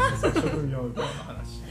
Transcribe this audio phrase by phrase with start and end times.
[0.00, 1.62] の話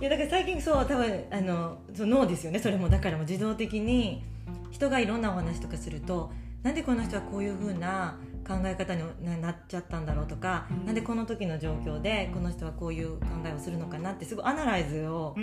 [0.00, 2.58] いやだから最近そう多分あのそう脳ですよね。
[2.58, 4.24] それもだからもう自動的に
[4.70, 6.32] 人がいろんなお話とかすると
[6.62, 8.16] なんでこの人はこういうふうな
[8.46, 15.36] 考え方にななっちゃったんだろうとか、うんなんでこの時の状況でこの人はこういう考えをするのかなってすごいアナライズを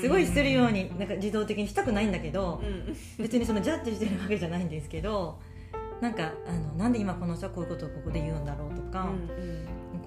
[0.00, 5.40] すごいするようになんか自動的にしたくないんだけどうん別にそのジャッジしてるわけじゃないんですけど
[6.00, 9.08] なんかあのなんで今この人はこういうことをここで言うんだろうとか、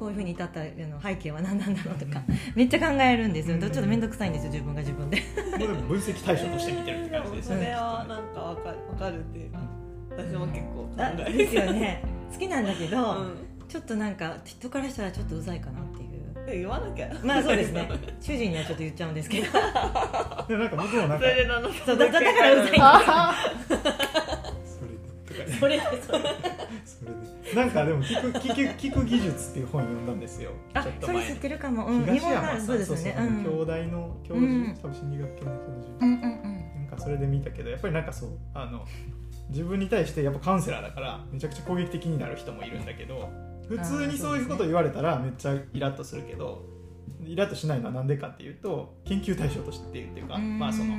[0.02, 2.24] こういうふうに至ったあの背景は何なんだろうとか
[2.56, 3.62] めっちゃ考えるんですよ、うん。
[3.62, 5.18] ちょっと面倒くさいんですよ自分が自分で。
[5.18, 5.24] も
[5.56, 7.62] うでも分析対象として見てるって感じでですよね。
[7.62, 9.60] もそれはなんかわかるわかるっていうか
[10.18, 12.02] 私も結構考あえですよね。
[12.34, 13.34] 好きなんだけど、うん。
[13.70, 16.46] ちょっとなんか人からしたらちょっとうざいかなっていう。
[16.48, 17.12] で言わなきゃ。
[17.24, 17.88] まあそうですね。
[18.20, 19.52] 主人にはちょっと言っちゃうんですけど。
[20.48, 21.32] でなんか僕もなんそか
[21.86, 22.82] そうだからうざいんです
[25.30, 26.20] それでそれでそれ。
[26.86, 30.52] それで なんかでも聞く聞く聞く技術っていう本読んだんですよ。
[30.74, 31.22] あちょっと前に。
[31.24, 33.16] それ知ってるかも、うん、日東山さらそうんですね。
[33.20, 33.44] うん。
[33.44, 36.62] そう兄弟の教授、うん多分心理学系の教授、うんうんうん。
[36.78, 38.86] なんかそれで見たけどやっぱりなんかそうあの
[39.50, 43.30] 自分に対してやっぱカウンセラーだからめちゃくちゃ攻撃的になる人もいるんだけど
[43.68, 46.64] 普通にそういうこと言われたらめっちゃイラッとするけど
[47.26, 50.96] イラッとしないのはなんでかっていうと研究対象としてっていうかまあその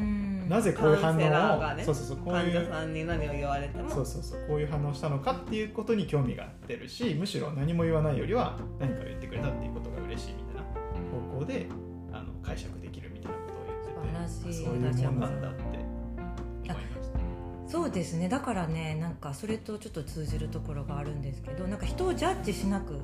[0.48, 3.88] なぜこういう反応を、ねそうそうそうこうう者さんに何を言われても。
[3.88, 10.62] そうそうそうこういう反応をしたのかっていうことに興味が出るしむしろ何も言わないよりは何かを言ってくれたっていうことが嬉しいみたいな
[11.10, 11.66] 方向で
[12.12, 17.18] あの解釈できるみたいなことを言ってて素晴らしいあそういうもんなんだって思いました。
[17.66, 18.28] そうですね。
[18.28, 23.00] だからねなんかそれとちょっと通じるところがあるんですけどなんか人をジャッジしなく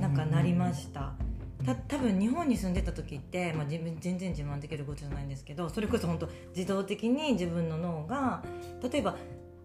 [0.00, 1.14] なんかなりました
[1.64, 8.42] た多分日本に住んでた時って、まあ、自分全然自慢できることじゃないんですけどそれこそ本当自動的に自分の脳が
[8.90, 9.16] 例えば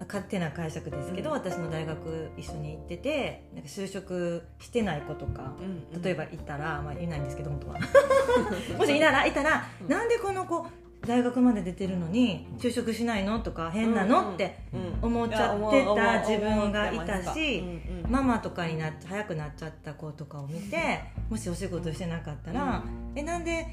[0.07, 1.35] 勝手な解釈ですけど、うん。
[1.35, 6.01] 私の大学一緒に行っててなんか就職してない子とかうんうん。
[6.01, 7.79] 例えばいたら、まあ、いないんですけど本当は。
[8.77, 9.87] もしいたらいたら、うん。
[9.87, 10.65] なんでこの子
[11.05, 13.39] 大学まで出てるのに就職しないの？
[13.39, 14.57] とか変なの、って
[15.01, 17.63] 思っちゃってた自分がいたし
[18.13, 20.99] ママとかになっ早くなっちゃった子とかを見て
[21.31, 22.83] もしお仕事してなかったら、
[23.15, 23.65] えなんで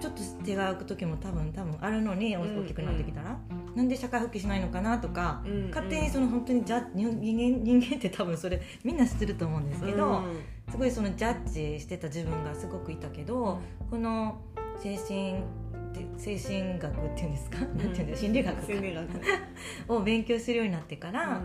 [0.00, 3.38] ちょっと手が空く時も多分多分あるのにうん大きくなってきたら、
[3.76, 10.24] なんで社会復帰しないのかなとか、うん勝手にその本当にじゃ人間人間って多分それみんな知ってると思うんですけど、
[10.68, 14.40] すごいそのジャッジしてた自分がすごくいたけど、この
[14.80, 15.44] 精神
[16.18, 18.66] 精神学っていうんですか、なんていうんですか心理学か。
[18.66, 19.06] 心理学。
[19.88, 21.42] を勉強するようになってから、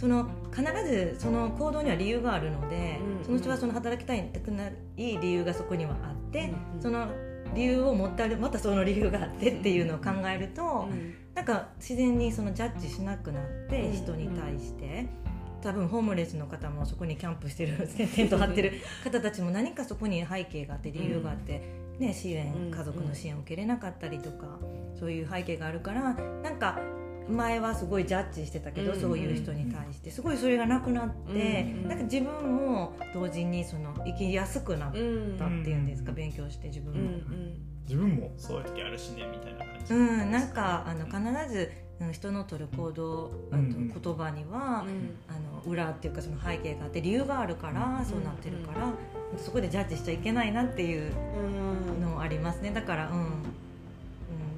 [0.00, 6.50] その必ずその行動には理由があるので、うんその人はその働きたいくない理由がそこにはあって、
[6.80, 7.06] その
[7.54, 15.06] 理由を持ってあるまたその理由があってっていうのを考えると、うんなんか自然にそのジャッジしなくなってうん人に対して。
[15.62, 18.72] 多分ホームレスの方もそこにキャンプしてるテント張ってる
[19.04, 21.60] 方たちも何かそこに背景があって理由があって、
[21.98, 22.70] ね、支援うん。
[22.70, 24.58] 家族の支援を受けれなかったりとか
[24.98, 26.80] そういう背景があるからなんか
[27.30, 30.10] 前はすごいジャッジしてたけど、うんそういう人に対して。
[30.10, 37.10] すごいそれがなくなって、うんなんか自分も同時にその生きやすくなったってうんいうんですか、勉強して自分うんも。
[37.88, 39.94] 自分もそういう時あるしねみたいな感じ。
[39.94, 41.70] うん、なんかあの必ず
[42.00, 43.92] うん人の取る行動あんうん。
[44.02, 45.16] 言葉には、うん。
[45.28, 48.92] あの裏っていうかその背景があって理由があるからそうなってるから、
[49.36, 51.12] そこでジャッジしちゃいけないなっていう
[51.96, 52.70] うんのありますね。
[52.70, 53.28] だからうん、うん、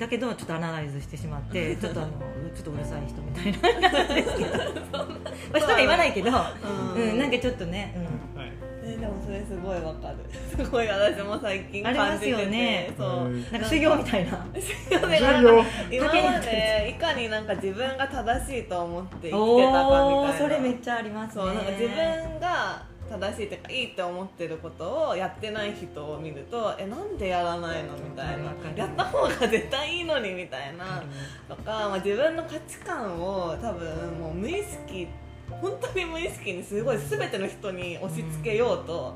[0.03, 2.11] だけどちょっとアナライズしてしまって ちょっとあの
[2.55, 3.91] ちょっとうるさい人みたいな。
[3.91, 4.59] なんですけど。
[4.99, 5.07] ま
[5.55, 6.07] あ人が言わな。
[6.07, 8.41] いけど、うんうん、なんかちょっとね、うん。
[8.41, 8.53] はい。
[8.85, 10.17] えでもそれすごいわかる。
[10.65, 13.09] すごい私も最近あります感じててよねそう。
[13.27, 13.53] うん。
[13.53, 14.47] なんか修行みたいな。
[14.59, 15.51] 修行で重なんか
[15.91, 21.45] 要今までいかになんか自分が正しいと思って生きてたかみおたいーなそれめっちゃありますね。
[21.45, 28.53] そうなんか自分が正しいというかいいって思ってることをやってない人を見るとえなんでやらないのみたいな。
[28.75, 31.03] やった方が絶対いいのにみたいな。
[31.49, 35.09] とか、まあ、自分の価値観を多分もう無意識
[35.51, 39.15] 本当に無意識にすごい全ての人に押し付けようと、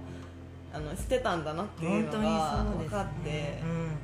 [0.73, 3.61] あのしてたんだなっていうのが分かって。
[3.63, 3.97] うん。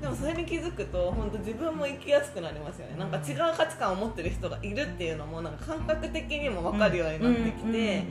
[0.00, 2.96] でもそれに気づくと本当自分も生きやすくなりますよね。
[2.98, 8.04] なんか違う価値観を持ってる人がいるっていうのもなんか感覚的にも分かるようになってきて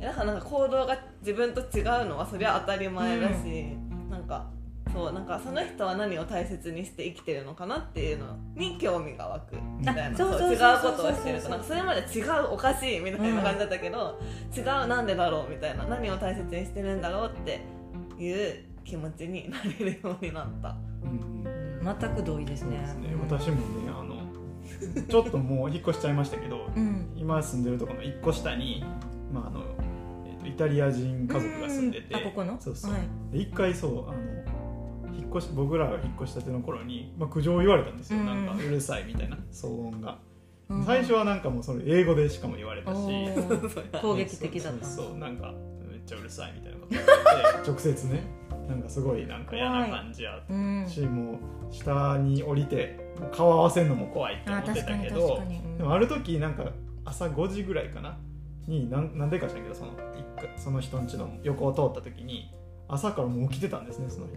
[0.00, 3.76] だからなんか行動が自分と違うのはそりゃ当たり前だし、
[4.10, 4.46] なんか
[4.92, 14.18] そうなんかその人は何を大切にして生きてるのかなっていうのに興味が湧くみたいなあそうそう違うそうそうことをしてるとなんかそれまで違うおかしいみたいな感じだったけど、
[14.56, 17.60] 違うなんでだろうみたいな何を大切にしてるんだろうって
[18.18, 20.76] いう気持ちになれるようになった。
[21.04, 21.44] うん。
[22.00, 22.78] 全く同意ですね。
[22.78, 23.14] ね。
[23.20, 24.16] 私もねあの
[25.08, 27.12] ちょっともう引っ越しちゃいましたけどうん。
[27.16, 28.84] 今住んでるところの1個下に、
[29.32, 29.64] まああの
[30.48, 32.14] イタリア人家族が住んでて。
[32.14, 32.56] あここの？
[32.60, 33.02] そうそう、はい。
[33.32, 34.18] で一回そうあの
[35.14, 38.26] 引っ越し僕らが引っ越したての頃に、まあ、苦情を言われたんですよ、うん。
[38.26, 40.18] なんかうるさいみたいな騒音が、
[40.68, 40.84] うん。
[40.84, 42.98] 最初はなんかもうそれ英語でしかも言われたし。
[44.00, 44.84] 攻撃的だった。
[44.86, 45.54] そうなんか
[45.90, 47.68] めっちゃうるさいみたいなこと言われて。
[47.70, 48.22] 直接ね
[48.68, 50.86] なんかすごいなんか嫌な感じやうん。
[50.86, 51.36] し、もう
[51.70, 52.98] 下に降りて
[53.32, 55.42] 顔合わせるのも怖いって思あってたけど。
[55.78, 56.70] でもある時なんか
[57.04, 58.18] 朝5時ぐらいかな
[58.68, 59.92] になんなんでか知らんけどその
[60.56, 62.54] その人ん家の横を通った時に
[62.86, 64.32] 朝からもう起きてたんですねその日。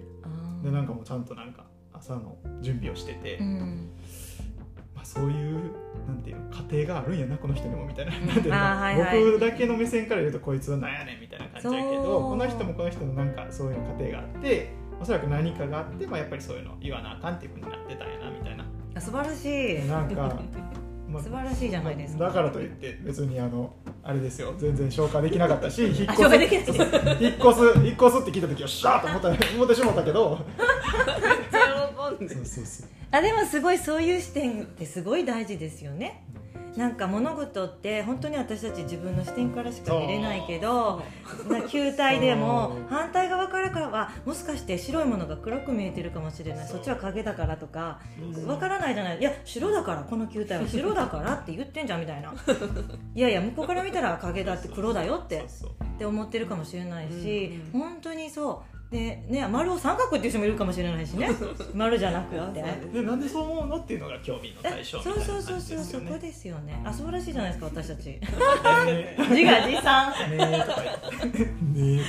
[0.64, 3.90] でなんかもうちゃんとなんか朝の準備をしてて、うん。
[4.96, 5.72] まあ、そういう
[6.08, 8.28] なんていうの家庭があるんやなこの人にもみたいな,、ん。
[8.28, 9.26] なんていうの、はいはい。
[9.26, 14.70] 僕だけの目線から言うとこいつはなんやねんみたいな感じやけどこの人もこの人のなんかそういう家庭があって
[15.02, 18.66] おそらく何かがあって、まあ、やっぱりそういうの言わなあかんっていうふうになってたんやなみたいな。
[18.96, 19.88] あ素晴らしい。
[19.88, 20.40] なんか、
[21.12, 22.26] まあ素晴らしいじゃないですか。
[22.26, 23.74] だからといって別にあの
[24.04, 24.54] あれですよ。
[24.58, 26.22] 全然消化できなかったし 引っ越す。
[26.24, 29.30] 引っ越す引っ越すって聞いた時はシャーと思った。
[29.56, 30.40] 思ってしまったけど。
[33.12, 36.24] あでもすごいそういう視点ってすごい大事ですよね
[36.76, 41.02] なんか物事って本当に私たち自分の視点からしか見れないけど
[41.50, 46.68] な球体でも反対側からからはもしかして白いものが黒く見えてるかもしれない。
[46.68, 48.00] そっちは影だからとか
[48.46, 49.20] わからないじゃない。
[49.20, 52.34] いや白だからこの球体は白だからって言ってんじゃんみたいな。
[53.16, 61.30] いやいや向こうから見たら影だって黒だよってって思ってるかもしれないし、う本当にそうでね丸を三角っていう人もいるかもしれないしね。
[61.74, 62.62] 丸じゃなくって。
[62.92, 66.08] でなんでそう思うのっていうのが興味のえ対象みそたいうな感そうそうそうじですよね。
[66.10, 66.82] そこですよね。
[66.84, 68.06] あ素晴らしいじゃないですか私たち。
[68.12, 70.14] ね自画自賛。
[70.34, 71.40] えねえとか言って。
[71.40, 72.04] ね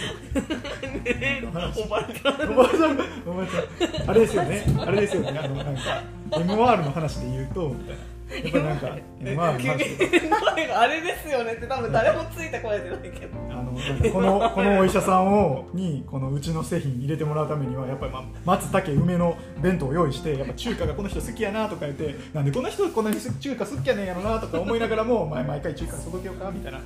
[1.05, 3.00] えとかおばちゃんおばあちゃん
[3.31, 4.11] おばあちゃん。
[4.11, 4.64] あれですよね。
[4.85, 5.38] あれですよね。
[5.38, 6.02] あのなんか
[6.32, 11.52] MR の話で言うとみたいなやっぱりなんか話で声があれですよね。
[11.52, 13.38] って多分誰もついてこれてないけど。
[13.50, 26.81] あのなんかこのこのお医者さんをにこのうちの製品入れてもらうためにはやっぱり、まあ、松茸梅の弁当を用意してやっぱ中華がこの人好きやなとか言ってなんでこの人こんなに中華好きやねんやろなとか思いながらも、まあ、毎回中華届けようかみたいな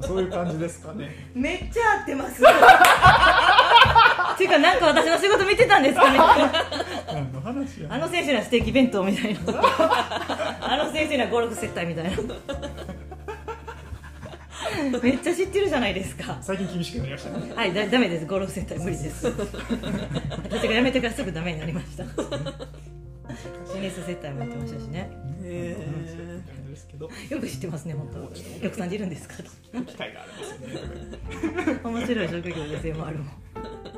[0.00, 1.10] そういう感じですかね。
[1.34, 2.42] めっちゃ合ってます
[4.34, 6.52] っていうかなんか私の仕事見てたんですかみたいな
[7.12, 9.40] 何の話やあの先生にはステーキ弁当みたいな。
[10.60, 12.10] あの先生にはゴルフ接待みたいな。
[15.02, 16.38] めっちゃ知ってるじゃないですか。
[16.40, 17.52] 最近厳しくなりましたね。
[17.54, 18.26] はいだダメです。
[18.26, 19.26] ゴルフ接待無理です。
[19.26, 22.04] 私が辞めてからすぐダメになりました。
[22.04, 22.10] テ
[23.80, 25.10] ニス接待もやってましたしね。
[25.44, 28.24] へ感じですけどよく知ってますね本当。
[28.24, 28.30] お
[28.62, 29.36] 客さんでいるんですか？
[29.36, 29.42] と
[29.82, 30.50] 機会があるんです
[31.64, 31.80] よね。
[31.84, 33.28] 面白い職業ですよもあるもん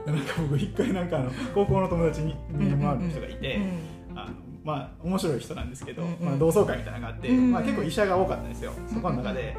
[0.07, 9.55] なんか僕一回なんかあの高校の友達に MR の人がいて、うんあのまあ面白い人なんですけど、まあ、同窓会みたいなのがあって、まあ、結構医者が多かったんですよそこの中で、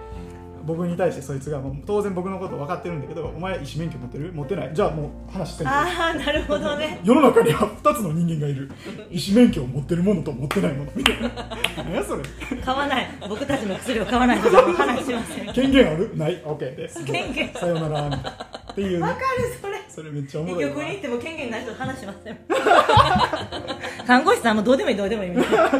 [0.65, 4.33] 僕に対してそいつがもう当然僕のこと分かってるんだけどお前医師免許持ってる？
[4.33, 4.73] 持ってない？
[4.73, 6.99] じゃあもう話してんああなるほどね。
[7.05, 8.71] 世の中には2つの人間がいる。
[9.11, 10.91] 医師免許を持ってるものと持ってないもの。
[10.95, 11.29] みたいな。
[11.77, 12.23] 何やそれ？
[12.63, 13.07] 買わない。
[13.29, 15.53] 僕たちの薬を買わないと話しません。
[15.53, 16.17] 権限ある？
[16.17, 17.53] ない？OK です権限。
[17.53, 18.07] さよなら。
[18.71, 18.97] っていう。
[18.97, 19.19] ねわかる
[19.61, 22.37] それそれめっちゃおもろいなに行っても権限ない人と話しません。
[24.05, 25.71] 看護師さんもどうでもいいどうでもいいみたいな。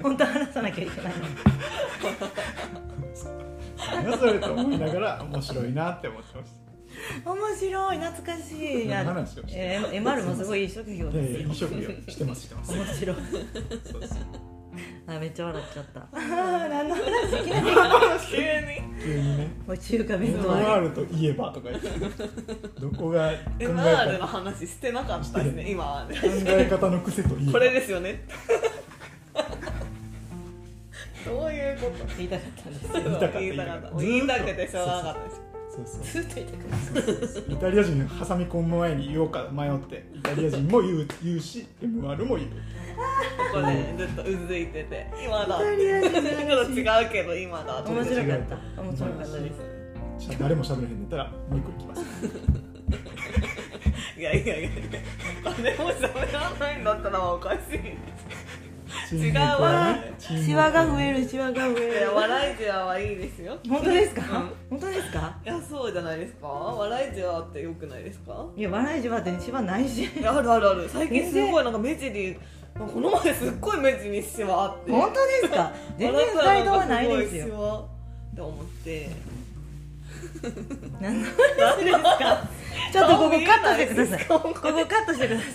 [0.00, 1.12] 本当は話さなきゃいけない
[4.16, 6.52] それと思いながら面白いなって思ってまし
[7.24, 7.32] た。
[7.32, 8.54] 面白い懐かし
[8.84, 8.86] い。
[8.86, 11.40] 何の話をしてえー、MR もすごいいい職業ですよ。
[11.40, 11.88] や飲食業。
[12.06, 12.72] してますしてます。
[12.72, 13.16] 面白い。
[13.90, 14.51] そうです
[15.04, 16.06] あめっちゃ笑っちゃった。
[16.20, 17.02] 何の話？
[18.30, 18.44] 急に。
[19.02, 19.48] 急にね。
[19.66, 20.52] もう中華弁当。
[20.52, 21.88] あ MR といえばとか言って。
[22.80, 26.14] どこが考え MR のた話してなかったですね今はね。
[26.14, 27.52] 考え方の癖といえば。
[27.52, 28.22] これですよね。
[31.26, 32.04] どういうこと？
[32.16, 33.90] 言いたかったんです言いたかった。
[33.98, 35.24] 言いたくてしょうがなかった。
[35.24, 36.04] ですそうそう。
[36.04, 36.68] ずっと言いたかっ
[37.46, 40.04] たイタリア人挟み込む前に言おうか迷って。
[40.14, 42.50] イタリア人も言う言うし MR も言う。
[42.50, 45.64] ここでずっとうずいてて今だって。
[45.64, 46.34] イタリア人の話。
[46.44, 49.50] ちょっと違うけど今だって面白かった面白かったで
[50.18, 50.24] す。
[50.26, 52.02] し誰も喋れへんねったらもう一個いきます。
[54.18, 54.70] いやいやいや。
[55.42, 57.80] 誰も喋らないんだったらおかしい
[59.16, 59.96] 違うわ。
[60.18, 63.58] シワが増えるシワが増いやえる笑いじわはいいですよ。
[63.68, 64.52] 本当ですか、うん。
[64.70, 65.36] 本当ですか？
[65.44, 66.46] いやそうじゃないですか。
[66.48, 68.46] 笑いじわってよくないですか？
[68.56, 70.04] いや笑いじわってシワないし。
[70.04, 70.88] いやあるあるある。
[70.88, 72.34] 最近すごいなんか目尻
[72.74, 74.90] この前すっごい目尻にシワあって。
[74.90, 75.72] 本当ですか？
[75.98, 77.60] 全然不快度はないですよ。
[77.60, 77.80] 笑
[78.32, 79.10] って思って
[81.00, 82.48] 何ですか
[82.92, 85.50] ちょっとここカットしてくださいここカットしてください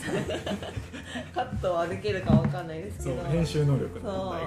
[1.33, 3.23] カッットはできるかわかんないですけど。
[3.23, 4.37] 編集能力の問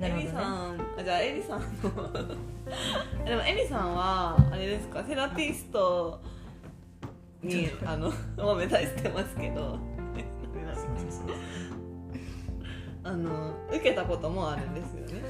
[0.00, 0.16] 題が。
[0.18, 1.66] エリさんあじゃあエリさんの。
[3.24, 6.20] でもエリさんはあれですかセラピスト
[7.42, 9.78] にあのを目指してますけど。
[13.06, 15.22] あの受けたこともあるんですよね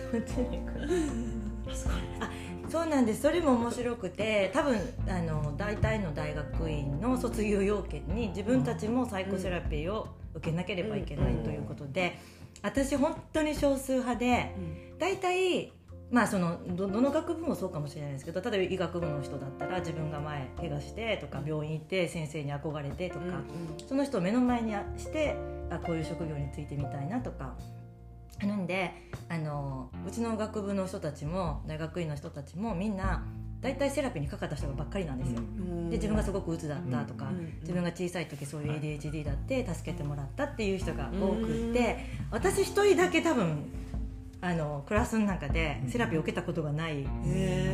[2.69, 3.23] そうなんです。
[3.23, 12.19] それも面白くて多分あの大体の大学院の卒業要件に自分たちもサイコセラピーを受けなければいけないということで、
[12.63, 14.55] 私本当に少数派で
[14.99, 15.73] 大体
[16.11, 23.25] まあそのどどの学部もそうかもしれないですけど例えば医学部の人だったら自分が前怪我してとか病院行って先生に憧れてとか、
[23.89, 25.37] その人を目の前にして
[25.71, 27.55] あこういう職業についてみたいなとか
[28.39, 28.93] あるんで
[29.29, 33.25] あのうちの学部の人たちも大学院の人たちもみんな
[33.61, 35.41] 大体セラピーにかかった人ばっかりなんですよ。
[35.91, 37.59] で自分がすごく鬱だったとか、うん。
[37.61, 41.99] 自分が小さい時そういう ADHD だって助けてもらったっていう人が多くって、
[42.31, 43.65] 私一人だけ多分
[44.41, 47.07] あのクラスの中でセラピーを受けたことがない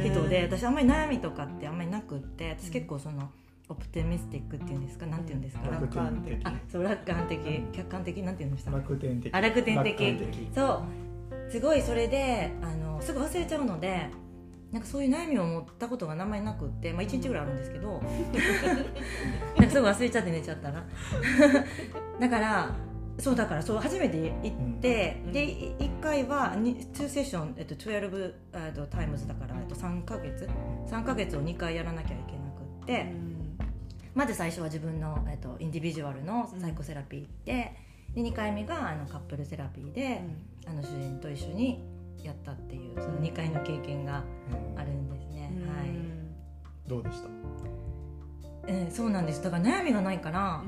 [0.04, 3.30] 人で私あんまり悩みとかってあんまりなくって私結構その
[3.72, 5.06] オプティミスティックっていうんですか？
[5.06, 6.40] なんて言うんですか、楽天的。
[6.44, 7.38] あそう楽観的。
[7.72, 8.22] 客観的。
[8.22, 8.70] なんて言うんでした？
[8.70, 9.34] 楽天的。
[9.34, 10.12] あ楽天的。
[10.12, 10.48] 楽的。
[10.54, 10.82] そ
[11.48, 11.50] う。
[11.50, 14.08] すごいそれであのすぐ忘れちゃうので
[14.70, 18.00] なんかそういう悩みを持ったことがあんまなくって、まあ、1日ぐらいあるんですけど
[19.58, 20.82] なんかすぐ忘れちゃって寝ちゃったら。
[22.20, 22.74] だから
[23.18, 25.32] そうだからそう初めて行って、うん。
[25.32, 30.48] で1回は2セッション、えっと、12えっと times だから、えっと、3ヶ月。
[30.86, 33.12] 3ヶ月を2回やらなきゃいけなくって、
[34.14, 37.72] まず最初は自分の、えっと、 individual のサイコセラピーで,、
[38.14, 40.22] で2回目があのカップルセラピーで、
[40.66, 41.82] あの主人と一緒に
[42.22, 44.22] やったっていうその2回の経験が
[44.74, 47.28] うんあるんですね、はい、どうでした？
[48.68, 49.42] えーそうなんです。
[49.42, 50.62] だから悩みがないから、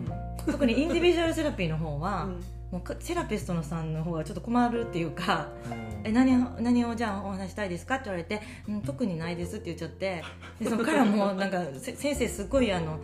[0.46, 2.28] 特にインディビジュアルセラピーの方は、
[2.72, 5.46] もうかセラピストのさんの方がちょっと困るっていうか
[6.02, 10.24] 「え何を何をじゃあお話したいですか?」って言われて「うん特にないです」って言っちゃって
[10.58, 12.98] でそこからもうなんかせ先生すごいあのあの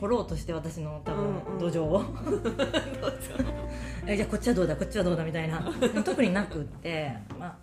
[0.00, 2.04] 掘ろうとして私の多分土壌を、
[4.06, 4.76] えじゃあこっちはどうだ？
[4.76, 5.24] こっちはどうだ？
[5.24, 5.62] みたいな。
[6.04, 7.12] 特になくって。
[7.38, 7.56] まあ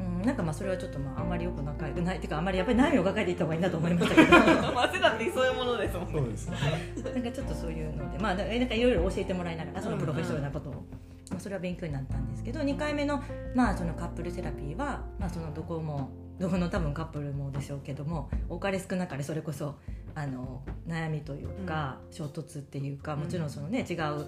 [0.00, 2.16] うん、なんかまあそれはちょっとまああんまりよく仲良くない。
[2.18, 4.30] っていうかあんまりやっぱり悩みを抱えていった方がいいなと思いましたけど。
[4.30, 6.12] な んまあセラピーそういうものですもんね。
[6.14, 7.22] そうですね。
[7.22, 8.18] かちょっとそういうので。
[8.18, 10.72] まあなんかなんかいろいろ教えてもらいながらそのプロフェッショナルなことを、
[11.30, 13.22] まあ、それは勉強になったんですけど2回目の,、
[13.54, 19.74] まあそのカップルセラピーは、まあ、そのどこもどこの多分カップルもでしょうけども多かれ少なかれそれこそ
[20.18, 24.26] あの悩みというか、衝突っていうかもちろんそのね違う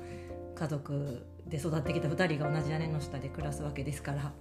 [0.55, 4.33] 家族で育ってきた2人が同じ屋根の下で暮らすわけですから。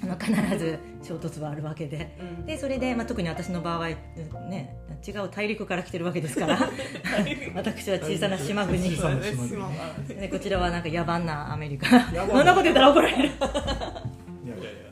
[0.00, 2.16] あの必ず衝突はあるわけで。
[2.20, 2.46] うん。
[2.46, 3.88] でそれで、まあ、特に私の場合、
[4.48, 6.56] ね、違う大陸から来てるわけですから
[7.56, 8.78] 私は小さな島国。
[10.30, 11.88] こちらはなんか野蛮なアメリカ。
[11.88, 12.14] そん
[12.46, 13.30] なこと言ったら怒られる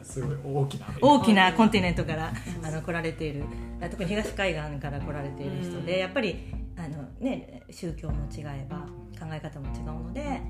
[0.02, 2.32] すごい大きな大きなコンティネントから
[2.62, 3.44] あの来られている。
[3.90, 6.00] 特に東海岸から来られている人で、うん。
[6.00, 6.36] やっぱり
[6.76, 8.78] あの、ね、宗教も違えば
[9.18, 10.40] 考え方も違うので、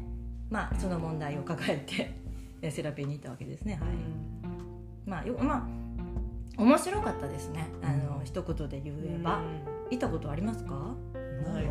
[0.51, 2.15] まあ、その問題を抱えて
[2.63, 3.75] え セラピーに行ったわけですね。
[3.75, 3.83] はい。
[5.09, 5.67] まあよま
[6.59, 7.67] あ面白かったですね。
[7.83, 9.43] あの一言で言えば、
[9.91, 10.95] 行ったことありますか？
[11.45, 11.65] ない。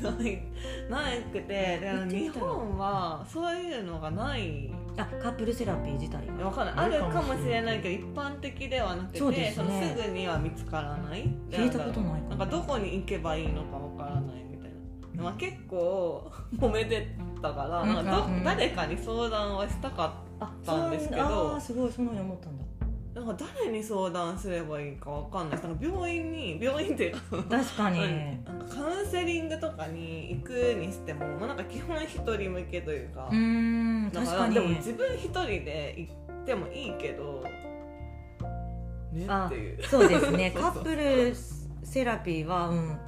[0.00, 0.42] ない。
[0.88, 6.46] ないくてで日本はそういうのがないあカップルセラピー自体が。
[6.46, 6.74] わかんない。
[6.76, 9.80] あるかもしれないけど一般的ではなくてそうですね。
[9.92, 11.28] のすぐには見つからない。
[11.50, 12.28] 聞いたことないかも。
[12.30, 14.70] なんかどこに行けばいいのかわからないみたい
[15.14, 17.06] な、まあ、結構揉めて
[17.40, 18.44] たからなんかどうんうん。
[18.44, 21.22] 誰かに相談はしたかっあたんですけど。
[21.22, 22.64] あーすごいそのように思ったんだ。
[22.77, 22.77] た
[23.28, 25.60] なんか誰に相談すればいいかわかんない。
[25.60, 33.36] なんか病院に病院っていうか確かに、なんかカウンセリングとかに行くにしても、まあ、なんか基本一人向けというか、うー
[34.06, 37.44] ん確からにでも自分一人で行ってもいいけど
[39.12, 39.82] ねあっていう。
[39.84, 40.50] そうですね。
[40.56, 41.34] カップル
[41.84, 42.98] セラピーはうん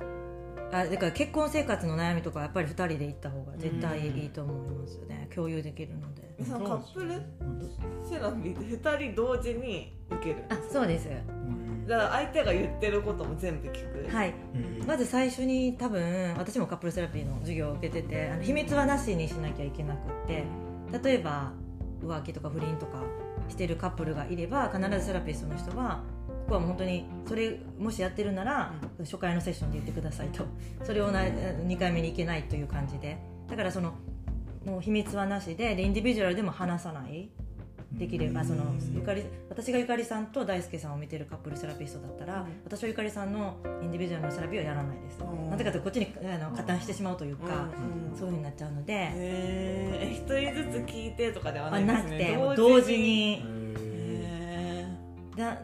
[0.73, 6.31] あだから結婚生活の悩みとかやっぱり2人で行った方が絶対いいと思いますよね、共有できるので。
[6.45, 7.11] そのカップル
[8.09, 10.45] セラピーって2人同時に受ける。
[10.49, 11.09] あそうです。
[11.87, 14.35] だから相手が言ってることも全部聞く、はい。
[14.87, 20.45] まず最初に多分私もカップルセラピーの授業を受けててあの秘密はなしにしなきゃいけなくって
[21.03, 21.53] 例えば
[22.03, 23.03] 浮気とか不倫とか
[23.49, 26.03] してるカップルがいれば必ずセラピストの人は
[26.55, 30.45] はもう本当にそれもしやってるなら初回のセッションで言ってくださいと。
[30.85, 33.19] それをな2回目に行けないという感じで。
[33.49, 33.95] だからその
[34.65, 37.31] もう秘密はなしででインディビジュアルでも話さない。
[37.93, 38.63] できればその
[38.95, 45.19] ゆかり私がゆかりさんと大輔さんを見てるカップルセラピストだったら、私はゆかりさんのインディビジュアルのセラピーはやらないです、
[45.51, 47.69] なぜかというとこっちにあの加担してしまうというか、
[48.17, 48.93] そういうふうになっちゃうので。
[48.93, 52.37] へえ一人ずつ聞いてとかではないですね。
[52.37, 52.57] なくて。
[52.57, 53.45] 同時に。
[55.37, 55.59] だ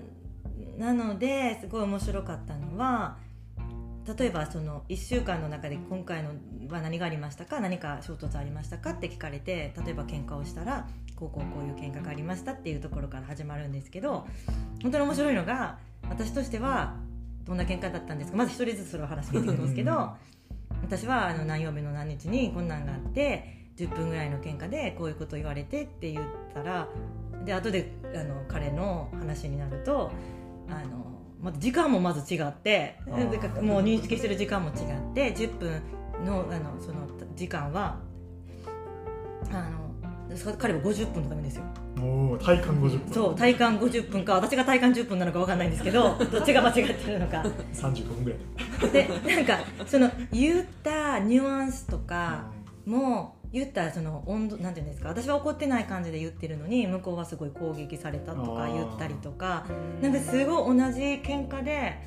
[0.79, 3.17] なのですごい面白かったのは
[4.19, 6.31] 例えばその1週間の中で今回の
[6.69, 14.27] は何がありましたか何か衝突ありましたかって聞かれて例えば喧嘩をしたらこうこうこういう喧嘩がありましたっていうところから始まるんですけど
[14.83, 15.79] 本当に面白いのが
[16.09, 16.95] 私としては
[17.45, 20.11] どんな喧嘩だったんですかまず一人ずつそれを話聞いてくるんですけど
[20.83, 26.89] 私はあの何曜日の何日にこんなんがあって10分ぐらいの喧嘩でこういうこと言われてって言ったら
[27.45, 30.11] で後であの彼の話になると
[30.69, 32.99] あのま時間もまず違って
[33.61, 35.83] もう認識してる時間も違って10分
[36.25, 37.99] のあのその時間は
[39.53, 39.87] あの
[40.59, 41.65] 彼は50分とか言うんですよ。
[41.99, 43.15] お体感50分。
[43.15, 47.45] そう体感50分か私が体感10分なのか分かんないんですけど どっちが間違ってるのか。
[47.73, 48.93] 35分ぐらい。
[48.93, 52.51] でなんかその言ったニュアンスとか
[52.85, 59.65] も言ったらその温度なんていうんですか私は怒ってない感じで言ってるのに向こうはすごい攻撃されたとか言ったりとか
[60.03, 61.99] なんかすごい同じ喧嘩で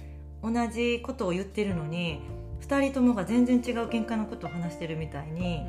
[0.43, 2.21] 同じことを言ってるのに
[2.61, 5.65] 2人ともが全然違う喧嘩のことを話してるみたいに、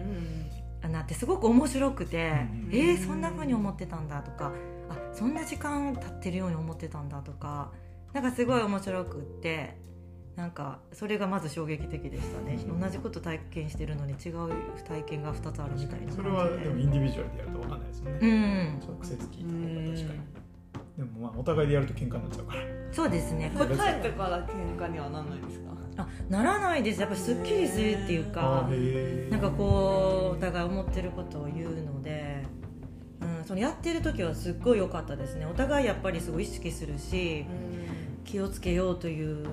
[0.85, 2.33] うん、なってすごく面白くて、
[2.69, 4.53] うん、えー、そんなふうに思ってたんだとか
[4.91, 7.73] あそんな時間経ってるように思ってたんだとか
[8.13, 9.77] なんかすごい面白くって
[10.41, 14.49] なんかそれがまず衝撃的でしたね、同じこと体験してるのに違う
[14.89, 20.21] 体験が2つあるみたいなそれはでもインディビジュアルでやると分かんないですよね、うん、直接聞いた方が確かに。
[20.97, 22.63] でもまあお互いでやると喧嘩になっちゃうから。
[22.91, 23.53] そうですね。
[23.55, 25.71] これ帰ってから喧嘩にはならないですか？
[25.99, 27.03] あならないです。
[27.03, 28.67] やっぱりすっきりするっていうか
[29.31, 32.47] なんかこうお互い思ってることを言うので、
[33.21, 35.45] うん、そのやってる時はすっごい良かったですね。
[35.45, 37.45] お互いやっぱりすごい意識するし
[38.25, 39.47] 気をつけようという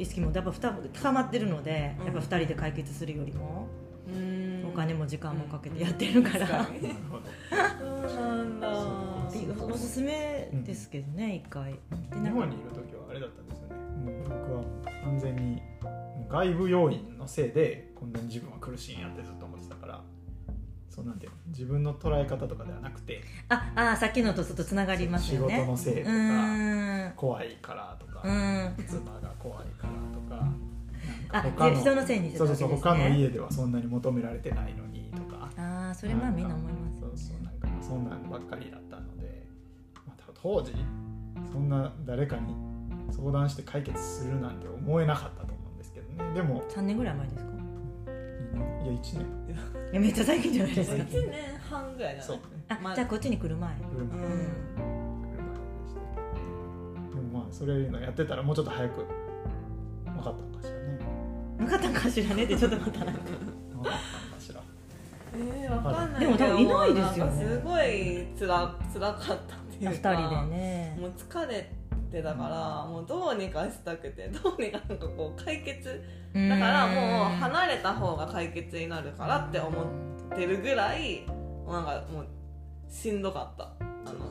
[0.00, 0.52] 意識もやっぱ
[0.92, 3.68] 高まってるので、やっぱ2人で解決するよりも、
[4.66, 6.66] お金も時間もかけてやってるから、
[9.62, 11.72] おすすめですけどね、一回。
[11.72, 13.74] 日本にいる時はあれだったんですよね。
[14.24, 14.64] 僕は
[15.04, 15.62] 完全に
[16.28, 19.74] 外部要因のせいでこんなに自分は苦しいんやってずっと思ってた
[21.00, 23.22] そうなんていう自分の捉え方とかではなくて。
[23.48, 25.54] ああさっきのとちょっとつながりますよね。
[25.54, 28.22] 仕事のせいとか怖いからとか
[28.86, 30.46] 妻が怖いからとか
[31.32, 35.50] あ人のせいにそうそうそう他の家ではそんなに求められてないのにとか。
[35.56, 39.46] ああそれまあみんな思いますそうそうなんかそんなんばっかりだったので、
[40.06, 40.74] まあ、当時
[41.50, 42.54] そんな誰かに
[43.10, 46.34] 相談して解決するなんて思えなかったと思うんですけどね。
[46.34, 47.50] でも3年ぐらい前ですか？
[48.84, 49.26] いや1年
[49.98, 50.96] めっちゃ最近じゃないですか。
[51.02, 52.40] 1年半ぐらいだね。
[52.68, 53.74] あ、まあ、じゃあこっちに来る前。
[53.74, 54.70] 来る前、うん。
[57.50, 59.04] それのやってたらもうちょっと早く
[60.04, 60.98] 分かったんかしらね。
[61.58, 63.20] 分かったんかしらねってちょっとまた分かったんか
[64.38, 64.62] しら。
[65.34, 67.46] えー、分かんないでも多分いないですよね。
[67.46, 69.36] すごいつらつらかったっ
[69.78, 70.10] ていうか。
[70.10, 70.96] 2人でね。
[71.00, 71.79] もう疲れて
[72.10, 76.02] だから、もうどうにかしたくて どうにかなんかこう解決
[76.34, 81.24] だからもう離れた方が解決になるからって思ってるぐらい
[81.68, 82.26] なんかもう
[82.88, 83.64] しんどかった。
[84.06, 84.30] あの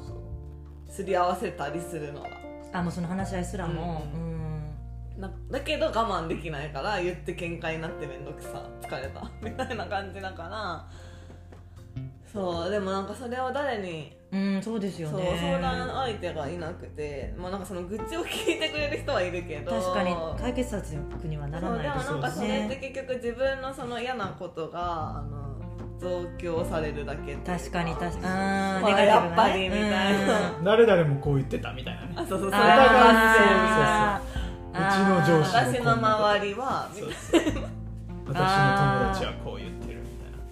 [0.90, 2.30] すり合わせたりするのが。
[2.74, 9.30] あもうその話し合いすらも、うん、なだけど我慢できないから言って喧嘩になって面倒くさ疲れた。
[9.42, 10.86] みたいな感じだから。
[12.32, 15.38] そうでもなんかそれを誰にうんそうですよね。
[15.40, 19.72] 相談相手がいなくて、まあ、なんかその愚痴を聞いてくれる人はいるけど。
[19.72, 22.04] 確かに解決策にはならないですよね。
[22.04, 25.50] でもなんかそれって結局自分のその嫌なことがあの
[26.00, 28.26] 増強されるだけ確かに確かに。
[28.26, 30.60] あ、まあ、やっぱりみたいな。
[30.64, 32.14] 誰々もこう言ってたみたいなね。
[32.16, 32.50] あそうそうそう。
[32.50, 32.86] お互
[34.20, 34.40] い
[34.72, 37.42] うちの上司私の周りはそうそう
[38.28, 39.89] 私の友達はこう言って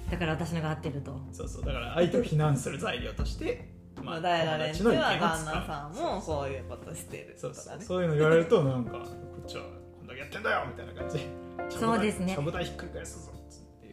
[0.10, 1.20] だから私のが合ってると。
[1.32, 9.00] そうそうだから相手を非難する材料としてまあ、誰々には旦那さんもこういうことしてるとか、ね、そうそういうの言われるとなんかこ
[9.42, 9.64] っちは
[9.98, 11.26] こんだけやってんだよみたいな感じ。
[11.70, 12.34] そうですね。
[12.34, 13.38] ちゃぶ台ひっくり返すぞ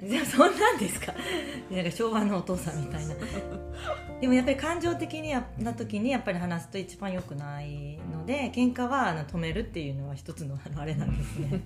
[0.03, 1.15] じゃあそんなんですか。
[1.71, 3.15] なんか昭和のお父さんみたいな。
[4.21, 11.61] でもやっぱり感情的にな時にやっぱり話すと一番よくないので喧嘩はあの止めるっていうのは一つのあのあれなんですね。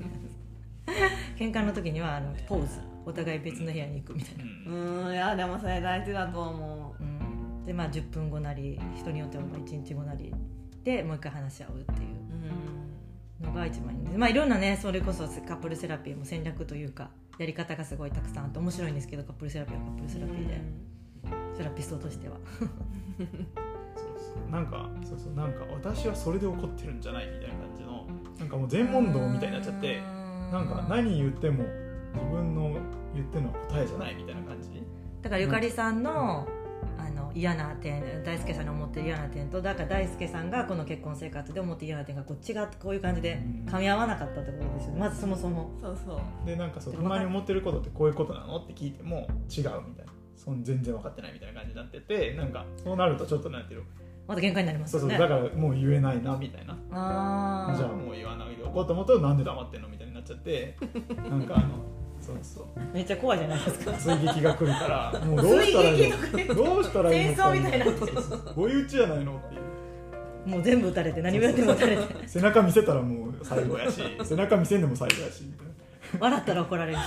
[1.38, 4.72] 喧嘩の時にはあのポーズお互い別の部屋に行くみたいな。
[4.72, 5.12] うん。
[5.14, 10.34] いやでもそれ大事だと思う、うん、でまあ10分後なり人によっては1日後なり
[10.84, 12.04] でもう一回話し合うってい
[13.42, 20.60] う、のが一番いいまあいろんなねそれこそカップルセラピーも戦略というかやり方がすごいたくさんあって面白いんですけどカップルセラピーはカップルセラピーで、
[21.56, 22.36] セラピストとしては。
[22.58, 22.68] そう
[23.18, 23.26] で
[24.20, 28.06] そうなんかそうそうなんか私はそれで怒ってるんじゃないみたいな感じの
[28.38, 30.00] なんかもう全問答みたいになっちゃって
[30.52, 31.64] なんか何言っても
[32.18, 32.76] 自分の
[33.14, 34.68] 言ってるのは答えじゃないみたいな感じ？
[35.22, 36.46] だからゆかりさんの、
[36.98, 44.92] あの嫌な点大輔さんの思ってる嫌な点とだから大輔さんがこの結婚生活で思ってる嫌な点がこう違ってこういう感じで噛み合わなかったってことですよ。
[44.94, 45.70] ねまずそもそも。
[45.80, 46.46] そうそう。
[46.46, 49.66] でなんかそうたまに思ってることってこういうことなのって聞いても違うみたい
[50.06, 50.12] な。
[50.36, 53.86] そん全然分かってないみたいな感じになっててなんかそうなるとちょっとなんていうの？
[54.28, 55.16] また喧嘩になりますそうよね。
[55.18, 56.76] そうだからもう言えないなみたいな。
[56.92, 60.76] あじゃあもう言わないでおこうと思うとなんで黙ってんのみたいになっちゃって。
[61.28, 61.84] なんかあの
[62.28, 62.64] そうそう。
[62.94, 63.92] めっちゃ怖いじゃないですか。
[63.94, 65.20] 追撃が来るから。
[65.24, 66.08] もうどうしたらいい
[66.48, 66.54] の？
[66.54, 67.34] どうしたらいいの？
[67.34, 67.92] 戦争みたいにな
[68.56, 70.48] 追い打ちじゃないのっていう。
[70.50, 72.02] もう全部撃たれて何もやっても撃たれて。
[72.28, 75.72] 背中見せたらもう最後やし 背中見せんでも最後やしみたいな。
[76.20, 76.98] 笑ったら怒られる。
[76.98, 77.00] し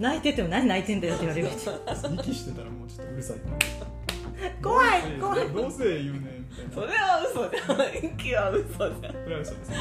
[0.00, 1.48] 泣いてても何泣いてんだよって言われる。
[1.50, 1.68] し
[2.14, 3.36] 息してたらもうちょっとうるさい。
[4.62, 5.48] 怖い怖い。
[5.48, 6.41] どうせ言うねん
[6.74, 8.14] それは嘘じゃん。
[8.14, 8.66] 息は嘘
[9.00, 9.12] じゃん。
[9.12, 9.72] それは嘘です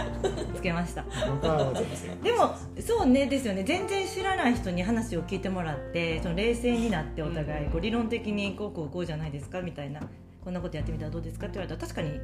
[0.56, 3.64] つけましたでもそうねですよね。
[3.64, 10.02] 全然知らない人に話を聞いてもらってその冷静になってお互いこう理論的にこうこうこうじゃないですかみたいな。
[10.44, 12.20] こんなことやってみたらどうですかって言われたら確かに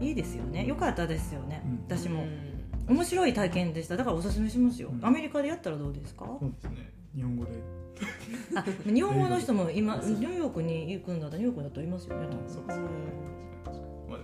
[0.00, 0.64] いいですよね。
[0.64, 1.84] よかったですよね、うん。
[1.86, 2.24] 私も。
[2.88, 3.98] 面白い体験でした。
[3.98, 6.90] だからおすすめしますよ、うんアメリカでやったらどうですか、そうですね。
[7.14, 7.50] 日本語で。
[8.54, 12.48] あ日本語の人も今ニューヨークに行くんだったらニューヨークだといますよね多分。
[12.48, 12.84] そうですね。
[12.86, 12.90] ま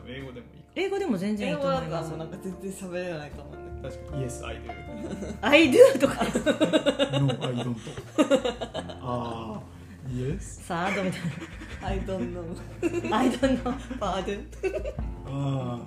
[0.00, 1.16] あでも英語でもいいか英語でも。
[1.16, 4.24] 全然いいと英語だ思いますうなんか全然喋れないと思うんだけ確かに。
[4.24, 5.36] Yes I do.
[5.42, 6.14] I do とか。
[7.20, 7.76] No I don't.
[9.02, 9.60] ああ
[10.12, 11.20] Yes サードみたい
[12.00, 13.74] ど I don't know な I don't know.
[13.98, 14.44] Pardon.
[15.26, 15.80] あ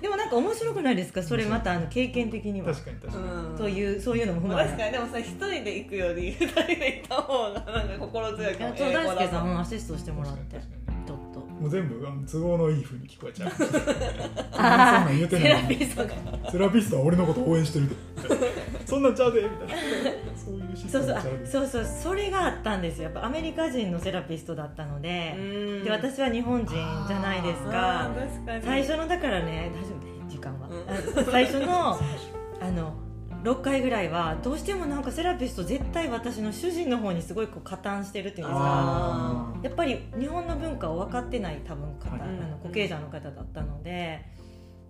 [0.00, 1.22] でもなんか面白くないですか？
[1.22, 2.72] それまたあの経験的にあは。
[2.72, 4.92] 確かに確かに、うんそういうそういうのも踏ままえあ確かに。
[4.92, 8.76] でもさ一人で行くより二人で行った方がなんか心強いかも。
[8.76, 10.38] そう大輔さんアシストしてもらって。
[10.38, 10.66] 確かに確かに。
[10.66, 10.75] ちょっと
[11.60, 13.50] もう全部都合のいい風に聞こえちゃう。
[13.56, 13.68] そん
[14.52, 15.76] あなん言うてセラないのに。
[15.76, 17.94] ピストがセラピストは俺のこと応援してるで
[18.84, 19.74] そんなんちゃうでみたいな。
[20.36, 21.38] そういうシステそうそうあムちゃう。
[21.38, 21.84] でそうそう。
[21.84, 23.04] それがあったんですよ。
[23.04, 25.34] やっぱアメリカ人のセラピストだったので。
[25.38, 25.40] う
[25.80, 25.84] ん。
[25.84, 26.68] で私は日本人
[27.08, 28.62] じゃないですあかー確かに。
[28.64, 30.28] 最初のだからね大丈夫。
[30.28, 31.20] 時間は、うん。
[31.20, 31.96] あ最初の
[32.60, 32.94] あの
[33.46, 42.20] 6回ぐらいはどうしてもなんかセラピスト絶対私の主人の方にすごいこう加担してるっていうんですかあやっぱり日本の文化を分かってない多分方、はい。
[42.22, 44.24] あの後継者の方だったので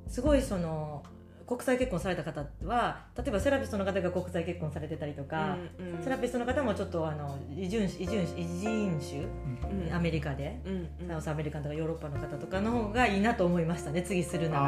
[0.08, 1.02] すごいその
[1.46, 6.02] 国際結婚された方は例えばセラピストの方が国際結婚されてたりとか、うんうん。
[6.02, 9.22] セラピストの方もちょっとあの移住移住移人種、
[9.70, 9.94] うん。
[9.94, 11.08] アメリカで、うんうん。
[11.08, 14.60] South American とかヨーロッパの方とかの方がいいなと思いましたね次するな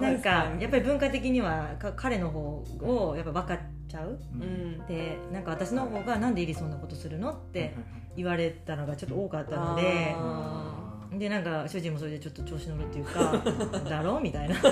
[0.00, 4.18] なんかやっぱり文化的にはか彼の方をやっぱ分かっちゃう。
[4.34, 4.42] うん。
[4.42, 7.74] うんでなんか私の方がなんでイリそんなことするのって
[8.16, 10.71] 言われたのがちょっと多かったのであ
[11.18, 13.42] でなんか主人もそれでちょっと調子乗るっていうか
[13.88, 14.56] だろみたいな。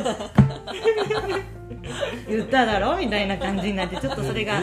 [2.28, 4.60] 言っただろみたいな感じになってちょっとそれが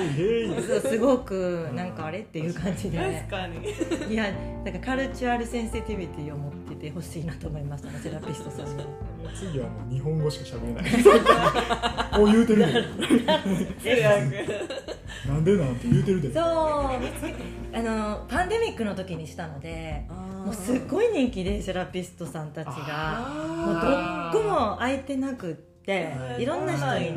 [0.81, 2.97] すごくなんかあれっていう感じで。
[2.97, 4.13] 確かに。
[4.13, 4.31] いや
[4.63, 8.85] なんか cultural sensitivity を持っててほしいなと思いましたねセラピストさんには。
[9.35, 10.83] 次はもう日本語しか喋れない。
[12.13, 12.65] こう言うてるで
[15.27, 16.33] なんでなんて言うてるで。
[16.33, 16.43] そう。
[16.43, 23.19] あのパンデミックの時にしたのでもうすっごい人気でセラピストさんたちが。
[23.65, 26.43] もうどあっこも空いてなくってはい。
[26.43, 27.11] いろんな人に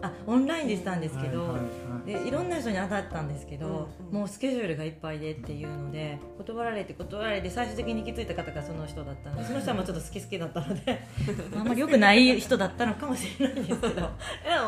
[0.00, 1.58] あオンラインでしたんですけど、
[2.06, 11.02] でいろんな人に当たったんですけど、もうスケジュールがいっぱいでっていうので断られて断られて最終的に行き着いた方がその人だったのでその人はもうちょっと好き好きだったので
[11.58, 13.94] あんまり良くない人だったのかもしれないんですけど。
[13.94, 14.10] でも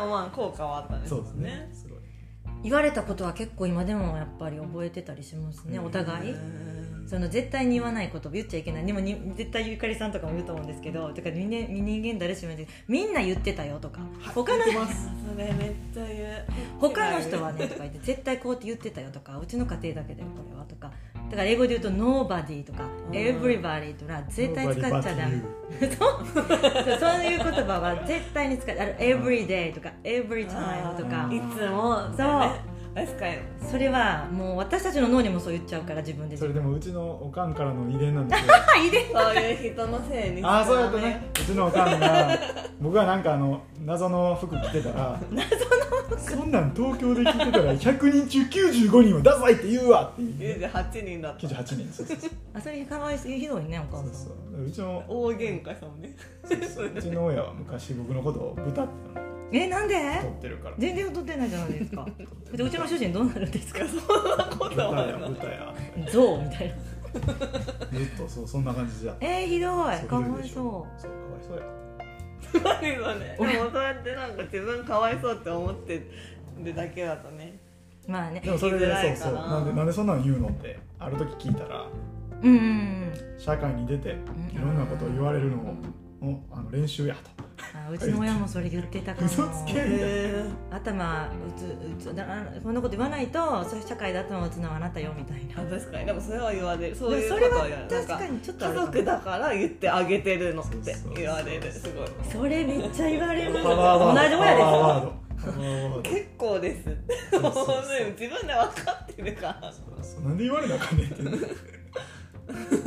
[0.09, 1.69] まあ効果はあったんですそうですね。
[1.71, 1.99] すごい
[2.63, 6.35] 言われたことは結構今でもやっぱり覚えてたりしますねお互い。
[7.07, 8.85] その絶対に言わないこと言っちゃいけない。
[8.85, 14.01] でもに絶対ゆかりさんとかも言うと思うんですけどてか人間人間誰しも言うみんな言ってたよとか。
[14.35, 16.45] 他の それめっちゃ言う。
[16.79, 20.91] 他の人はねとか言って絶対こうって言ってたよとか うちの家庭だけだよこれはとか。
[21.29, 23.15] だから英語で言うと nobody とかうん。
[23.15, 25.41] everybody とか絶対使っちゃダメ。
[25.79, 26.25] そう。
[26.99, 28.75] そういう言葉は絶対に使う。
[28.79, 31.09] あの everyday とか every あ time とー。
[31.09, 32.76] かいつもそう
[33.69, 36.37] それはもう私たちの脳にもそう言っちゃうから自分で。
[36.37, 38.53] それでもうちのおかんからの遺伝なんですよ。
[38.87, 39.05] 遺伝。
[39.11, 40.43] そういう人のせいに。
[40.43, 41.29] ああそうやったね。
[41.33, 42.39] うちのおかんが
[42.81, 45.55] 僕がなんかあの謎の服着てたら謎の
[46.17, 50.59] 服そんなん東京で着てたら100人中95人はダサいって言うわって言う。
[50.71, 51.47] 98人だった。
[51.47, 51.93] 98人。
[51.93, 52.29] そうそうそう。
[52.53, 54.13] あそれかわいそうひどいねお母さん。
[54.13, 54.71] そうそうう。
[54.71, 56.15] ちの大喧嘩したもんね。
[56.95, 59.95] うちの親は昔僕のことを豚って呼んでえなんで？
[60.21, 60.75] 撮ってるから。
[60.77, 62.05] 全然太ってないじゃないですか。
[62.53, 63.79] でうちの主人どうなるんですか？
[63.87, 64.95] そんなこと豚は。
[64.95, 65.73] ないや豚や
[66.11, 66.75] 象みたいな。
[67.97, 69.97] ずっとそうそんな感じじゃえー、ひどい。
[69.97, 70.87] そうかわいひどいでしょ。
[70.97, 71.63] そそうかわいそうや。
[72.81, 73.53] 何それ？
[73.53, 76.03] でもそうやってなんか自分かわいそうって思って
[76.63, 77.57] るだけだとね。
[78.07, 81.85] うまあねでもそれでそうかなそうなんでなんでそんなの言うのってある時聞いたら
[82.41, 83.13] うんうんうん。
[83.37, 84.09] 社会に出て
[84.53, 85.75] いろんなことを言われるのを
[86.21, 89.73] もうあの練習やとあうちの親もそれ言ってたかも嘘つけ。
[89.77, 95.61] へ頭打つ打つだあこんなこと言わないとそういう社会で頭打つのはあなたよみたいな。
[95.61, 96.05] あ確かに。
[96.05, 96.95] でもそれは言われる。
[96.95, 98.07] そういうそれはことは言われる。
[98.07, 101.71] 確かにちょっとあ家族だから言ってあげてるのって言われる。
[101.71, 102.07] すごい。
[102.31, 103.53] それめっちゃ言われる。
[103.53, 104.61] 同じ親で
[106.03, 106.83] す結構です。
[107.31, 107.67] そうそうそう。
[107.67, 109.71] もうね自分で分かってるから。
[109.71, 111.23] そうなんで言われなあかんねんって。
[111.23, 111.31] ね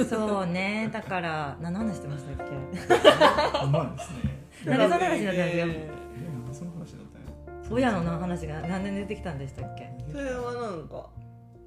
[0.08, 0.88] そうね。
[0.92, 2.54] だから何の話してましたっけ？
[3.66, 4.29] まですね
[4.66, 9.88] なんでそんな話になったんですかえなんでその話だったんや親の話が何で出てきたんでしたっけ？
[10.12, 11.06] それはなんか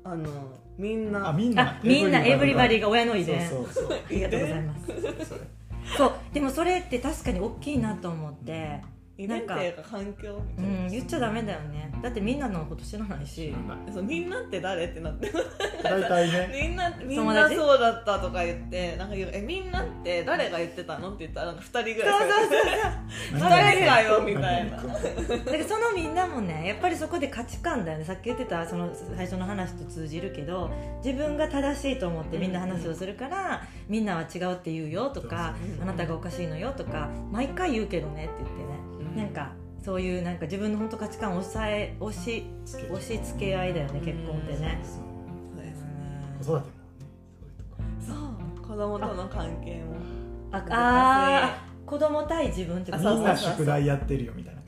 [0.04, 0.30] あの
[0.78, 1.30] みんな。
[1.30, 1.64] あみんな。
[1.64, 2.90] あみんなエブリバディが。
[2.90, 3.98] 親の遺伝そうそうそう。
[3.98, 4.86] ありがとうございます。
[5.98, 8.82] そうでもそれって確かに大きいなと思って
[9.16, 10.84] イベントっていうか環境みたいな。
[10.86, 11.92] うん言っちゃダメだよね。
[12.02, 13.54] だってみんなのこと知らないし。
[13.94, 15.32] そうみんなって誰ってなって。
[15.84, 16.50] 大体ね。
[16.54, 21.10] みんなみんなそうだったとか言ってなんか言うえみんなって誰が言ってたの？
[21.10, 22.20] って言ったらなんか2人ぐらい。
[22.20, 24.78] そうそうそう2 人かよみたいな。
[24.78, 28.06] だからそのみんなもねやっぱりそこで価値観だよね。
[28.06, 30.72] さっき言ってたその最初の話と通じるけど
[31.04, 35.84] 自分が正しいと思ってみんな話をするから、みんなは違うって言うよとか、そうそう。
[35.84, 39.52] あなたがおかしいのよとか毎回言うけどねって言ってね、うんなんか
[39.84, 45.02] そういうなんか自分の本当価値観を抑え押しつけ押し付け合いだよね結婚ってね、そう
[45.56, 45.88] そうですね。
[46.40, 46.64] 子育てもね
[47.30, 48.14] そういうとこそ
[48.64, 48.68] う。
[48.68, 49.96] 子供との関係も。
[50.52, 53.16] ああー子供対自分ってこと？
[53.16, 54.62] みんな宿題やってるよみたいな。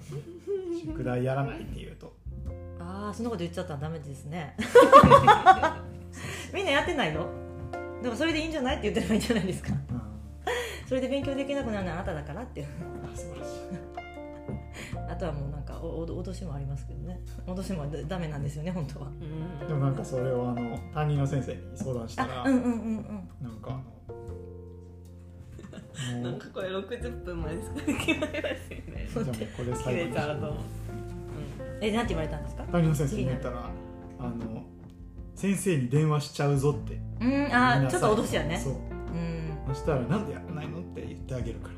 [0.80, 2.14] 宿題やらないっていうと。
[2.80, 4.56] ああそんなこと言っちゃったらダメですね。
[6.54, 7.28] みんなやってないの？
[8.04, 8.78] でもそれでいいんじゃない？
[8.78, 9.70] って言ってればいいんじゃないですか。
[9.70, 10.02] うん。
[10.88, 12.68] それで勉強できなくなるのはあなただからっていう。
[13.12, 14.05] あ素晴らしい
[15.10, 17.20] あとはもうなんかおお脅しもありますけどね。
[17.48, 19.08] 脅しもダダメなんですよね本当は。
[19.08, 19.12] う
[19.66, 19.68] ん。
[19.68, 23.06] でもなんかそれをあの担任の先生に相談したらあうんうんうんうん。
[23.42, 23.82] なんかあ
[26.14, 27.76] の なんかこれ60分までしか？
[27.86, 29.08] できないらしいね。
[29.14, 30.56] じゃあもうこれ切最後に
[31.82, 32.64] えなんて言われたんですか？
[32.64, 33.70] 担任の先生に言ったら
[34.20, 34.64] あの
[35.36, 37.00] 先生に電話しちゃうぞって。
[37.22, 37.46] うん。
[37.54, 38.58] あーちなさいょっと脅しやね。
[38.58, 38.74] そう。
[38.74, 38.76] う
[39.18, 39.58] ん。
[39.68, 40.80] そしたらなんでやらないの？
[40.80, 41.75] って言ってあげるから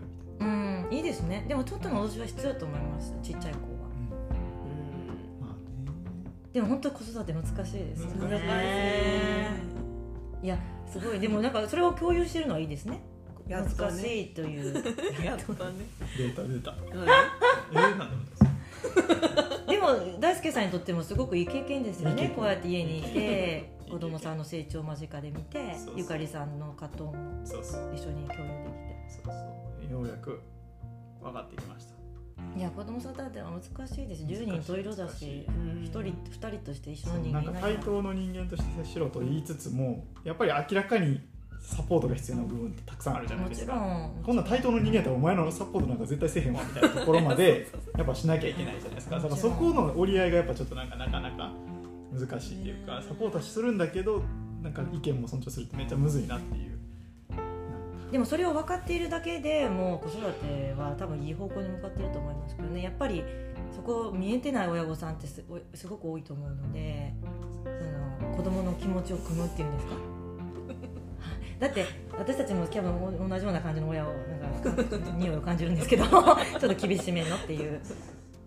[1.18, 1.46] ですね。
[1.48, 3.14] でもちょっとの脅しは必要だと思います。
[3.24, 3.90] ちっちゃい子は。
[5.42, 5.92] まあね。
[6.54, 8.06] でも本当子育て難しいです。
[8.06, 8.44] 難し
[10.44, 10.48] い。
[10.48, 10.58] や
[10.92, 11.20] すごい。
[11.20, 13.02] でもなんかそれを共有してるのはいいですね。
[13.48, 13.92] やっとね。
[13.92, 14.84] 難しいという。
[15.22, 15.86] いやっとね。
[16.18, 16.78] 出た出たうん。
[17.04, 18.48] えー、なんでもないです
[19.68, 22.32] でも大輔さんにとってもすごくいい経験ですよね。
[22.36, 25.94] こうやって家にいて子供さんの成長を間近で見てそうそう。
[25.98, 29.22] ゆかりさんの葛藤も一緒に共有できて。
[29.26, 29.92] そうそう。
[29.92, 30.42] ようやく
[31.28, 31.98] 分かってきました。
[32.56, 34.24] いや子供育ては難しいです。
[34.24, 41.22] 10人十色だしうん1人2人として一緒の人なんか対等の人間として接しろと言いつつもやっぱり明らかに
[41.60, 44.12] サポートが必要な部分ってたくさんあるじゃないもちろですかん。
[44.24, 51.52] こんな対等の人間やったらお前のサポートなんか絶対せえへんわみたいなところまでやっぱしなきゃいけないじゃないですかだからそこの折り合いがやっぱちょっとなんかなかなか
[52.14, 54.24] 難しいっていうかサポートはするんだけど
[54.62, 56.67] なんか意見も尊重するってめっちゃむずいなっていう
[58.12, 62.82] でもそれを分かっているだけでもう子育ては多分いい方向に向かってると思いますけどね。
[62.82, 63.24] やっぱり
[63.76, 67.14] そこ見えてない親御さんってすごいすごく多いと思うので
[68.20, 69.96] その子供の気持ちを汲むっていうんですか？
[71.60, 71.86] だって
[72.18, 74.84] 私たちも多分同じような感じの親をなんか
[75.18, 77.82] 匂いを感じるんですけど ちょっと厳しめのっていう。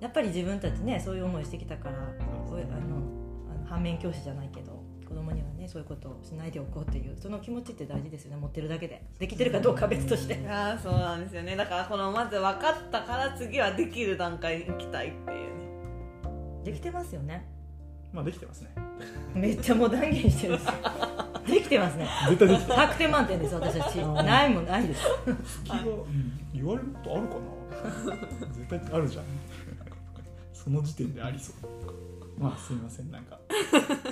[0.01, 8.37] やっぱり自分たちねそういう思いしてきたからあのあの反面教師じゃないけど子供にはねそういうことをしないでおこうっていうその気持ちって大事ですよね。
[8.39, 9.05] 持ってるだけで。
[9.21, 10.35] できてるかどうかは別として。
[10.41, 11.55] いやーそうなんですよね。
[11.55, 16.65] だからこのまず分かったから次はできる段階に行きたいっていうね。
[16.65, 17.47] できてますよね。
[18.13, 18.71] まあできてますね。
[19.33, 20.73] めっちゃもう断言してるんですよ。
[21.47, 22.09] できてますね。
[22.31, 23.95] 絶対できて100点満点です私たち。
[23.99, 25.03] ないもんないです。
[26.53, 27.35] 言われることあるか
[28.11, 28.17] な？
[28.69, 29.25] 絶対あるじゃん。
[30.53, 33.11] その時点でありそうまあすいません。
[33.11, 33.39] なんか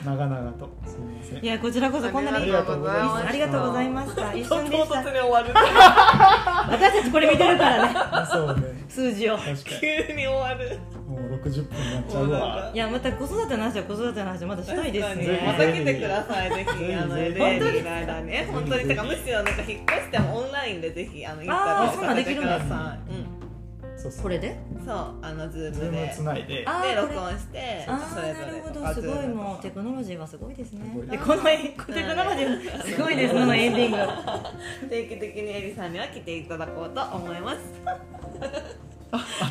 [0.04, 0.68] 長々と。
[0.86, 1.42] すいません。
[1.44, 3.28] いやこちらこそこんなにありがとうございました。
[3.28, 4.94] ありがとうございました一唐瞬でした。
[5.00, 5.54] 突に終わる。
[5.54, 7.94] 私たちこれ見てるからね。
[8.12, 8.84] あそうね。
[8.86, 9.38] 数字を。
[9.38, 10.68] 急に終わる。
[10.68, 10.76] に
[11.08, 12.70] もう60分になっちゃうわ。
[12.74, 15.42] いやまた子育ての話は子育ての話はまたしたいですね。
[15.46, 18.48] また来てくださいぜひあのぜ LA ひにいる間ね。
[18.52, 18.84] 本当に。
[18.88, 22.58] てかむしろなんか引っ越してもオンラインでぜひあのインタビューあーそんなんできるんだ。
[22.58, 23.98] させてくださいうん。
[23.98, 24.22] そうそう。
[24.24, 24.54] これで？
[24.88, 26.64] そうあのズームムでつないで。
[26.66, 28.86] あで録音してそれぞれなるほど。
[28.88, 31.06] あすごいもうテクノロジーはすごいですね。
[31.10, 33.16] でこのテクノロジーすごい。
[33.16, 33.98] ですこのエンディング。
[34.88, 37.58] 定期的にエリさんには来ていただこうと思います。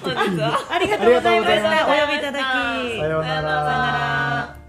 [0.01, 0.59] 本日は。
[0.71, 1.85] ありがとうございましありがとうございました。
[1.85, 2.41] お呼びいただき。
[2.41, 3.43] さようなら。
[3.43, 4.66] さようなら